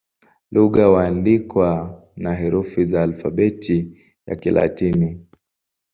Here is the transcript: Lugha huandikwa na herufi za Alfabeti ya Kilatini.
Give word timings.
Lugha 0.51 0.85
huandikwa 0.85 2.01
na 2.17 2.35
herufi 2.35 2.85
za 2.85 3.03
Alfabeti 3.03 3.97
ya 4.27 4.35
Kilatini. 4.35 5.25